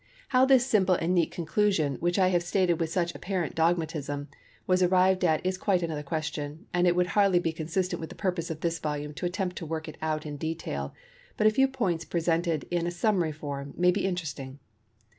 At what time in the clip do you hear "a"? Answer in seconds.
11.45-11.51, 12.87-12.89